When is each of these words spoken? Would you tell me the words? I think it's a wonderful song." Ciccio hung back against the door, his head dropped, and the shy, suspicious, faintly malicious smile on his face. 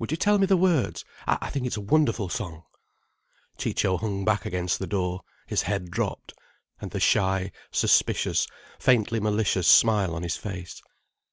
Would 0.00 0.10
you 0.10 0.16
tell 0.16 0.40
me 0.40 0.46
the 0.46 0.56
words? 0.56 1.04
I 1.28 1.48
think 1.48 1.64
it's 1.64 1.76
a 1.76 1.80
wonderful 1.80 2.28
song." 2.28 2.64
Ciccio 3.56 3.98
hung 3.98 4.24
back 4.24 4.44
against 4.44 4.80
the 4.80 4.86
door, 4.88 5.20
his 5.46 5.62
head 5.62 5.92
dropped, 5.92 6.34
and 6.80 6.90
the 6.90 6.98
shy, 6.98 7.52
suspicious, 7.70 8.48
faintly 8.80 9.20
malicious 9.20 9.68
smile 9.68 10.12
on 10.16 10.24
his 10.24 10.36
face. 10.36 10.82